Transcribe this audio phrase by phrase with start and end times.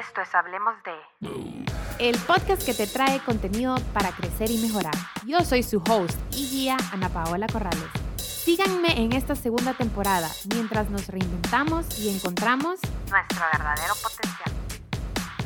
[0.00, 1.66] Esto es Hablemos de...
[1.98, 4.94] El podcast que te trae contenido para crecer y mejorar.
[5.26, 7.84] Yo soy su host y guía Ana Paola Corrales.
[8.16, 14.52] Síganme en esta segunda temporada mientras nos reinventamos y encontramos Nuestro verdadero potencial.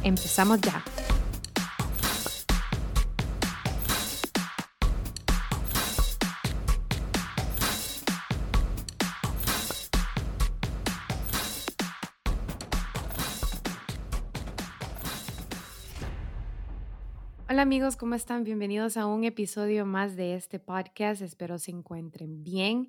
[0.04, 0.84] Empezamos ya.
[17.54, 18.42] Hola amigos, ¿cómo están?
[18.42, 21.22] Bienvenidos a un episodio más de este podcast.
[21.22, 22.88] Espero se encuentren bien.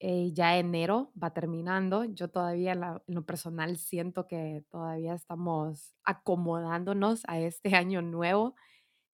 [0.00, 2.04] Eh, ya enero va terminando.
[2.04, 8.54] Yo todavía en lo personal siento que todavía estamos acomodándonos a este año nuevo.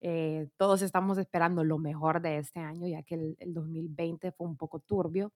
[0.00, 4.48] Eh, todos estamos esperando lo mejor de este año, ya que el, el 2020 fue
[4.48, 5.32] un poco turbio.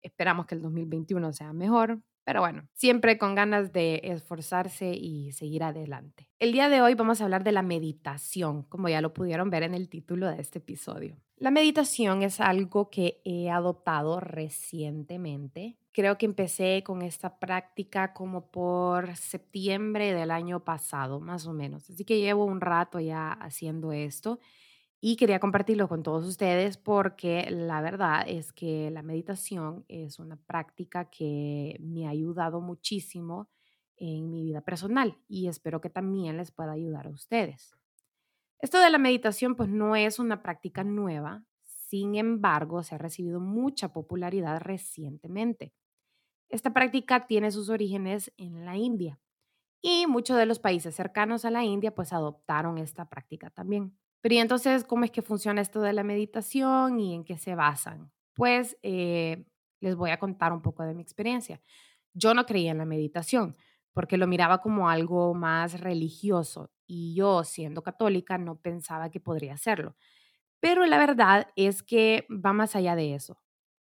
[0.00, 5.64] Esperamos que el 2021 sea mejor, pero bueno, siempre con ganas de esforzarse y seguir
[5.64, 6.28] adelante.
[6.38, 9.62] El día de hoy vamos a hablar de la meditación, como ya lo pudieron ver
[9.62, 11.16] en el título de este episodio.
[11.36, 15.76] La meditación es algo que he adoptado recientemente.
[15.92, 21.90] Creo que empecé con esta práctica como por septiembre del año pasado, más o menos.
[21.90, 24.38] Así que llevo un rato ya haciendo esto
[25.04, 30.36] y quería compartirlo con todos ustedes porque la verdad es que la meditación es una
[30.36, 33.50] práctica que me ha ayudado muchísimo
[33.96, 37.76] en mi vida personal y espero que también les pueda ayudar a ustedes.
[38.60, 43.40] Esto de la meditación pues no es una práctica nueva, sin embargo se ha recibido
[43.40, 45.74] mucha popularidad recientemente.
[46.48, 49.20] Esta práctica tiene sus orígenes en la India
[49.82, 53.98] y muchos de los países cercanos a la India pues adoptaron esta práctica también.
[54.22, 57.54] Pero ¿y entonces cómo es que funciona esto de la meditación y en qué se
[57.56, 58.12] basan?
[58.34, 59.44] Pues eh,
[59.80, 61.60] les voy a contar un poco de mi experiencia.
[62.14, 63.56] Yo no creía en la meditación
[63.92, 69.54] porque lo miraba como algo más religioso y yo, siendo católica, no pensaba que podría
[69.54, 69.96] hacerlo.
[70.60, 73.42] Pero la verdad es que va más allá de eso.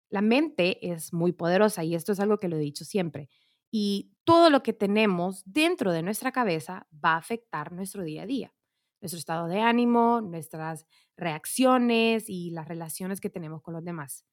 [0.10, 3.30] La mente es muy poderosa y esto es algo que lo he dicho siempre.
[3.72, 8.26] Y todo lo que tenemos dentro de nuestra cabeza va a afectar nuestro día a
[8.26, 8.54] día
[9.02, 10.86] nuestro estado de ánimo, nuestras
[11.18, 14.26] reacciones y las relaciones que tenemos con los demás.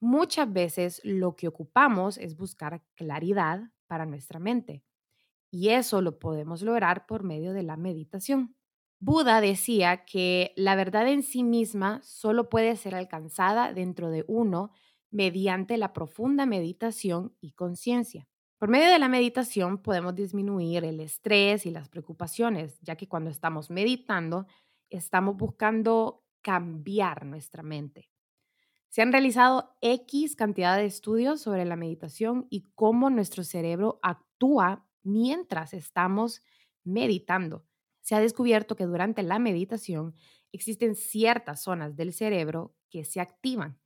[0.00, 4.84] Muchas veces lo que ocupamos es buscar claridad para nuestra mente
[5.50, 8.56] y eso lo podemos lograr por medio de la meditación.
[9.00, 14.72] Buda decía que la verdad en sí misma solo puede ser alcanzada dentro de uno
[15.10, 18.28] mediante la profunda meditación y conciencia.
[18.58, 23.30] Por medio de la meditación podemos disminuir el estrés y las preocupaciones, ya que cuando
[23.30, 24.46] estamos meditando
[24.90, 28.10] estamos buscando cambiar nuestra mente.
[28.88, 34.88] Se han realizado X cantidad de estudios sobre la meditación y cómo nuestro cerebro actúa
[35.04, 36.42] mientras estamos
[36.82, 37.64] meditando.
[38.00, 40.16] Se ha descubierto que durante la meditación
[40.50, 43.78] existen ciertas zonas del cerebro que se activan,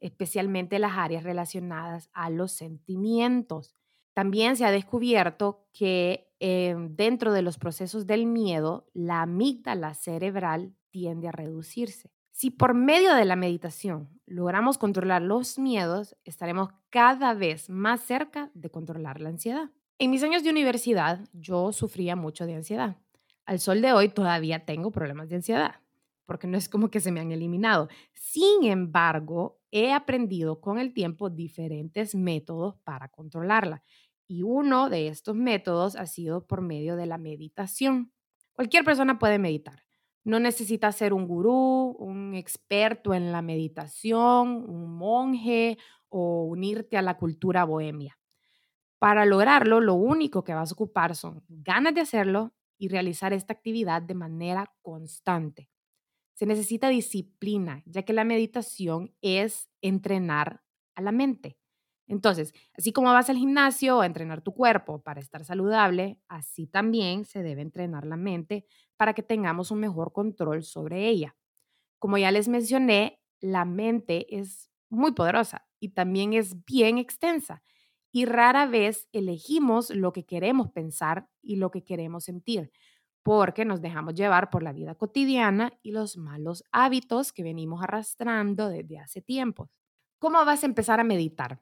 [0.00, 3.74] especialmente las áreas relacionadas a los sentimientos.
[4.18, 10.74] También se ha descubierto que eh, dentro de los procesos del miedo, la amígdala cerebral
[10.90, 12.10] tiende a reducirse.
[12.32, 18.50] Si por medio de la meditación logramos controlar los miedos, estaremos cada vez más cerca
[18.54, 19.70] de controlar la ansiedad.
[20.00, 22.96] En mis años de universidad, yo sufría mucho de ansiedad.
[23.46, 25.76] Al sol de hoy todavía tengo problemas de ansiedad,
[26.26, 27.88] porque no es como que se me han eliminado.
[28.14, 33.84] Sin embargo, he aprendido con el tiempo diferentes métodos para controlarla
[34.28, 38.12] y uno de estos métodos ha sido por medio de la meditación.
[38.52, 39.84] Cualquier persona puede meditar.
[40.22, 45.78] No necesita ser un gurú, un experto en la meditación, un monje
[46.10, 48.18] o unirte a la cultura bohemia.
[48.98, 53.52] Para lograrlo, lo único que vas a ocupar son ganas de hacerlo y realizar esta
[53.52, 55.70] actividad de manera constante.
[56.34, 60.62] Se necesita disciplina, ya que la meditación es entrenar
[60.94, 61.57] a la mente.
[62.08, 67.24] Entonces, así como vas al gimnasio a entrenar tu cuerpo para estar saludable, así también
[67.26, 68.66] se debe entrenar la mente
[68.96, 71.36] para que tengamos un mejor control sobre ella.
[71.98, 77.62] Como ya les mencioné, la mente es muy poderosa y también es bien extensa
[78.12, 82.72] y rara vez elegimos lo que queremos pensar y lo que queremos sentir,
[83.22, 88.68] porque nos dejamos llevar por la vida cotidiana y los malos hábitos que venimos arrastrando
[88.70, 89.70] desde hace tiempos.
[90.18, 91.60] ¿Cómo vas a empezar a meditar?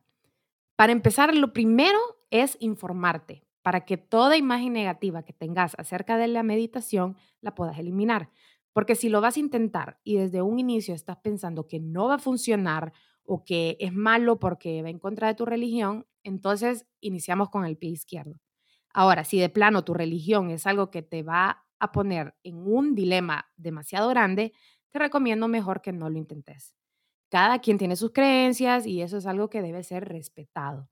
[0.76, 1.98] Para empezar, lo primero
[2.30, 7.78] es informarte para que toda imagen negativa que tengas acerca de la meditación la puedas
[7.78, 8.30] eliminar.
[8.72, 12.16] Porque si lo vas a intentar y desde un inicio estás pensando que no va
[12.16, 12.92] a funcionar
[13.24, 17.76] o que es malo porque va en contra de tu religión, entonces iniciamos con el
[17.76, 18.38] pie izquierdo.
[18.92, 22.94] Ahora, si de plano tu religión es algo que te va a poner en un
[22.94, 24.52] dilema demasiado grande,
[24.90, 26.76] te recomiendo mejor que no lo intentes.
[27.30, 30.88] Cada quien tiene sus creencias y eso es algo que debe ser respetado.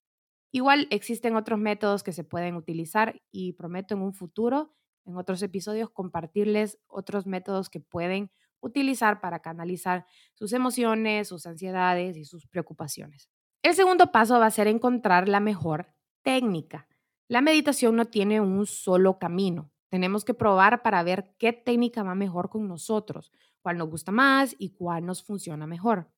[0.52, 5.42] Igual existen otros métodos que se pueden utilizar y prometo en un futuro, en otros
[5.42, 12.46] episodios, compartirles otros métodos que pueden utilizar para canalizar sus emociones, sus ansiedades y sus
[12.46, 13.28] preocupaciones.
[13.62, 16.86] El segundo paso va a ser encontrar la mejor técnica.
[17.28, 19.70] La meditación no tiene un solo camino.
[19.88, 23.32] Tenemos que probar para ver qué técnica va mejor con nosotros,
[23.62, 26.10] cuál nos gusta más y cuál nos funciona mejor.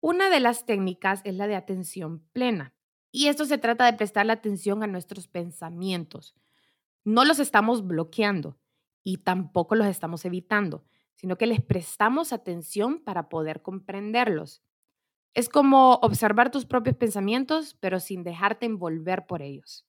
[0.00, 2.74] Una de las técnicas es la de atención plena.
[3.10, 6.34] Y esto se trata de prestar la atención a nuestros pensamientos.
[7.04, 8.58] No los estamos bloqueando
[9.02, 10.84] y tampoco los estamos evitando,
[11.14, 14.62] sino que les prestamos atención para poder comprenderlos.
[15.34, 19.86] Es como observar tus propios pensamientos, pero sin dejarte envolver por ellos.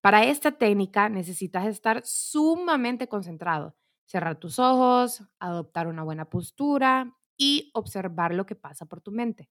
[0.00, 7.70] Para esta técnica necesitas estar sumamente concentrado, cerrar tus ojos, adoptar una buena postura y
[7.74, 9.48] observar lo que pasa por tu mente.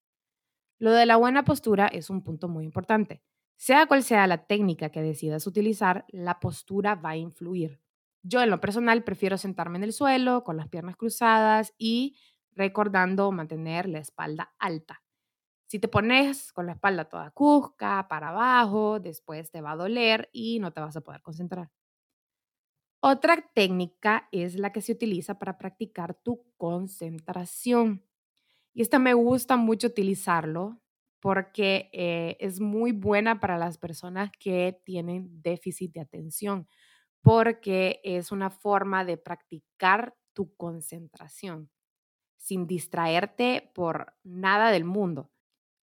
[0.79, 3.21] Lo de la buena postura es un punto muy importante.
[3.57, 7.79] Sea cual sea la técnica que decidas utilizar, la postura va a influir.
[8.23, 12.17] Yo en lo personal prefiero sentarme en el suelo con las piernas cruzadas y
[12.51, 15.01] recordando mantener la espalda alta.
[15.67, 20.29] Si te pones con la espalda toda cusca, para abajo, después te va a doler
[20.33, 21.69] y no te vas a poder concentrar.
[23.07, 28.03] Otra técnica es la que se utiliza para practicar tu concentración.
[28.73, 30.81] Y esta me gusta mucho utilizarlo
[31.19, 36.67] porque eh, es muy buena para las personas que tienen déficit de atención,
[37.21, 41.69] porque es una forma de practicar tu concentración
[42.37, 45.29] sin distraerte por nada del mundo.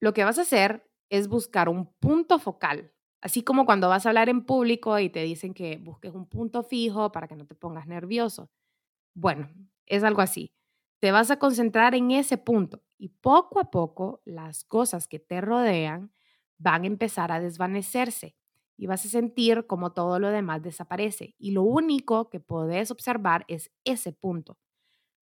[0.01, 4.11] Lo que vas a hacer es buscar un punto focal, así como cuando vas a
[4.11, 7.55] hablar en público y te dicen que busques un punto fijo para que no te
[7.55, 8.51] pongas nervioso.
[9.15, 9.49] Bueno,
[9.87, 10.53] es algo así.
[11.01, 15.41] Te vas a concentrar en ese punto y poco a poco las cosas que te
[15.41, 16.13] rodean
[16.59, 18.37] van a empezar a desvanecerse
[18.77, 21.35] y vas a sentir como todo lo demás desaparece.
[21.39, 24.59] Y lo único que puedes observar es ese punto.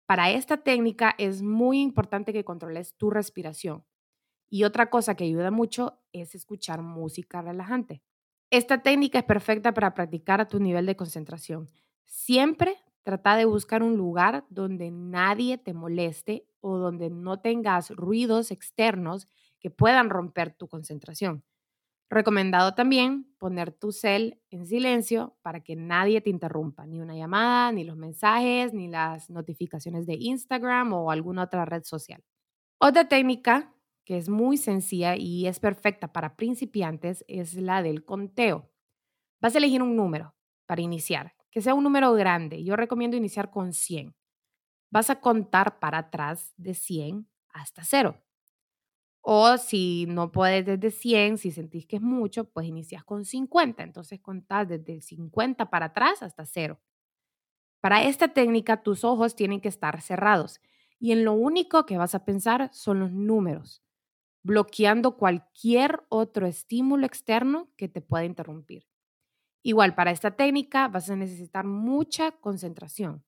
[0.07, 3.85] Para esta técnica es muy importante que controles tu respiración.
[4.55, 8.05] Y otra cosa que ayuda mucho es escuchar música relajante.
[8.51, 11.69] Esta técnica es perfecta para practicar a tu nivel de concentración.
[12.05, 18.53] Siempre trata de buscar un lugar donde nadie te moleste o donde no tengas ruidos
[18.53, 19.27] externos
[19.59, 21.43] que puedan romper tu concentración.
[22.09, 27.73] Recomendado también poner tu cel en silencio para que nadie te interrumpa, ni una llamada,
[27.73, 32.23] ni los mensajes, ni las notificaciones de Instagram o alguna otra red social.
[32.79, 33.74] Otra técnica
[34.05, 38.71] que es muy sencilla y es perfecta para principiantes, es la del conteo.
[39.41, 40.35] Vas a elegir un número
[40.67, 42.65] para iniciar, que sea un número grande.
[42.65, 44.15] Yo recomiendo iniciar con 100.
[44.91, 48.21] Vas a contar para atrás de 100 hasta 0.
[49.23, 53.83] O si no puedes desde 100, si sentís que es mucho, pues inicias con 50.
[53.83, 56.79] Entonces contás desde 50 para atrás hasta 0.
[57.81, 60.61] Para esta técnica, tus ojos tienen que estar cerrados
[60.99, 63.83] y en lo único que vas a pensar son los números
[64.45, 68.87] bloqueando cualquier otro estímulo externo que te pueda interrumpir.
[69.63, 73.25] Igual, para esta técnica vas a necesitar mucha concentración,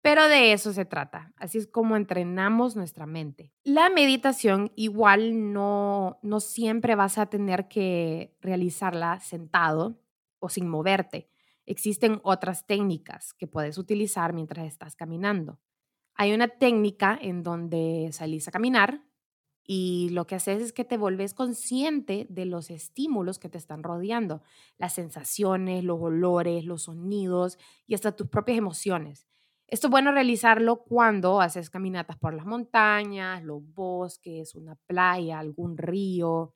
[0.00, 1.32] pero de eso se trata.
[1.36, 3.52] Así es como entrenamos nuestra mente.
[3.64, 10.00] La meditación igual no, no siempre vas a tener que realizarla sentado
[10.38, 11.28] o sin moverte.
[11.66, 15.58] Existen otras técnicas que puedes utilizar mientras estás caminando.
[16.14, 19.02] Hay una técnica en donde salís a caminar
[19.64, 23.82] y lo que haces es que te volvés consciente de los estímulos que te están
[23.82, 24.42] rodeando,
[24.78, 29.26] las sensaciones, los olores, los sonidos y hasta tus propias emociones.
[29.68, 35.78] Esto es bueno realizarlo cuando haces caminatas por las montañas, los bosques, una playa, algún
[35.78, 36.54] río.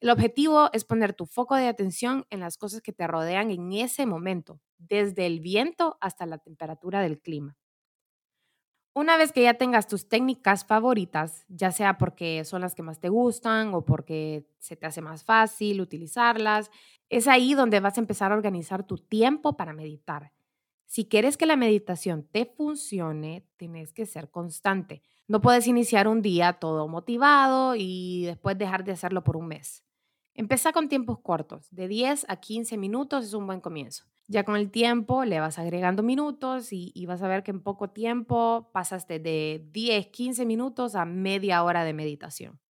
[0.00, 3.72] El objetivo es poner tu foco de atención en las cosas que te rodean en
[3.72, 7.56] ese momento, desde el viento hasta la temperatura del clima.
[8.94, 13.00] Una vez que ya tengas tus técnicas favoritas, ya sea porque son las que más
[13.00, 16.70] te gustan o porque se te hace más fácil utilizarlas,
[17.08, 20.32] es ahí donde vas a empezar a organizar tu tiempo para meditar.
[20.84, 25.02] Si quieres que la meditación te funcione, tienes que ser constante.
[25.26, 29.84] No puedes iniciar un día todo motivado y después dejar de hacerlo por un mes.
[30.34, 34.04] Empieza con tiempos cortos, de 10 a 15 minutos es un buen comienzo.
[34.28, 37.90] Ya con el tiempo le vas agregando minutos y, vas a ver que en poco
[37.90, 42.60] tiempo pasaste de 10, 15 minutos a media hora de meditación.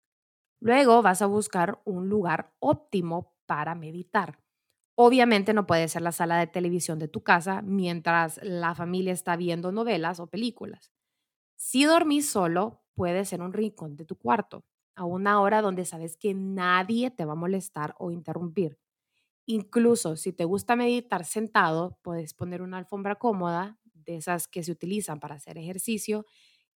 [0.60, 4.40] Luego vas a buscar un lugar óptimo para meditar.
[4.96, 9.36] Obviamente no puede ser la sala de televisión de tu casa mientras la familia está
[9.36, 10.92] viendo novelas o películas.
[11.56, 14.64] Si dormís solo, puede ser un rincón de tu cuarto,
[14.94, 18.78] a una hora donde sabes que nadie te va a molestar o interrumpir.
[19.46, 24.72] Incluso si te gusta meditar sentado, puedes poner una alfombra cómoda, de esas que se
[24.72, 26.26] utilizan para hacer ejercicio,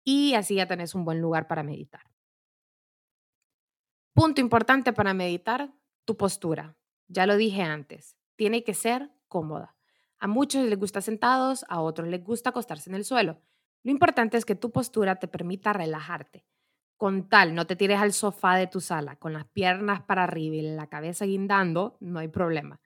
[0.05, 2.03] y así ya tenés un buen lugar para meditar.
[4.15, 6.77] Punto importante para meditar, tu postura.
[7.09, 9.77] Ya lo dije antes, tiene que ser cómoda.
[10.19, 13.43] A muchos les gusta sentados, a otros les gusta acostarse en el suelo.
[13.83, 16.47] Lo importante es que tu postura te permita relajarte.
[16.97, 20.57] Con tal, no te tires al sofá de tu sala con las piernas para arriba
[20.57, 22.81] y la cabeza guindando, no hay problema.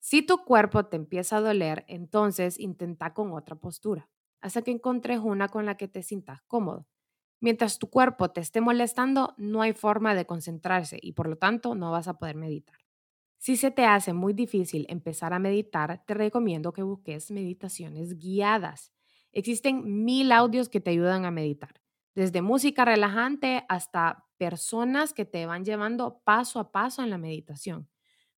[0.00, 4.08] Si tu cuerpo te empieza a doler, entonces intenta con otra postura,
[4.40, 6.86] hasta que encontres una con la que te sientas cómodo.
[7.40, 11.74] Mientras tu cuerpo te esté molestando, no hay forma de concentrarse y por lo tanto
[11.74, 12.78] no vas a poder meditar.
[13.38, 18.92] Si se te hace muy difícil empezar a meditar, te recomiendo que busques meditaciones guiadas.
[19.32, 21.80] Existen mil audios que te ayudan a meditar,
[22.18, 27.88] desde música relajante hasta personas que te van llevando paso a paso en la meditación.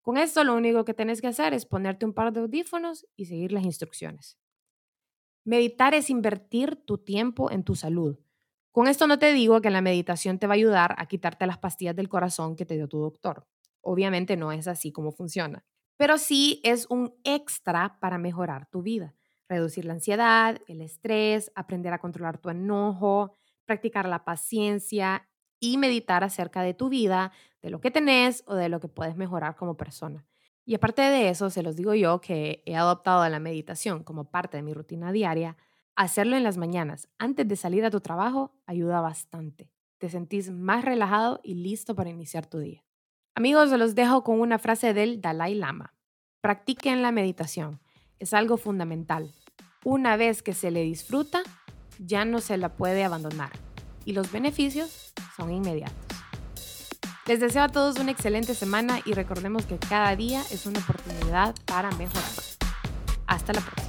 [0.02, 3.24] Con esto lo único que tienes que hacer es ponerte un par de audífonos y
[3.24, 4.38] seguir las instrucciones.
[5.44, 8.18] Meditar es invertir tu tiempo en tu salud.
[8.70, 11.56] Con esto no te digo que la meditación te va a ayudar a quitarte las
[11.56, 13.48] pastillas del corazón que te dio tu doctor.
[13.80, 15.64] Obviamente no es así como funciona,
[15.96, 19.14] pero sí es un extra para mejorar tu vida.
[19.48, 23.38] Reducir la ansiedad, el estrés, aprender a controlar tu enojo,
[23.70, 25.28] practicar la paciencia
[25.60, 27.30] y meditar acerca de tu vida,
[27.62, 30.26] de lo que tenés o de lo que puedes mejorar como persona.
[30.64, 34.56] Y aparte de eso, se los digo yo que he adoptado la meditación como parte
[34.56, 35.56] de mi rutina diaria.
[35.94, 39.70] Hacerlo en las mañanas antes de salir a tu trabajo ayuda bastante.
[39.98, 42.84] Te sentís más relajado y listo para iniciar tu día.
[43.36, 45.94] Amigos, los dejo con una frase del Dalai Lama.
[46.40, 47.80] Practiquen la meditación.
[48.18, 49.32] Es algo fundamental.
[49.84, 51.42] Una vez que se le disfruta,
[52.00, 53.50] ya no se la puede abandonar.
[54.04, 55.96] Y los beneficios son inmediatos.
[57.26, 61.54] Les deseo a todos una excelente semana y recordemos que cada día es una oportunidad
[61.66, 62.30] para mejorar.
[63.26, 63.79] Hasta la próxima.